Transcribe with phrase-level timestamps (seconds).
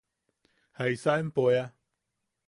[0.77, 1.65] ¿Jaisa empo ea?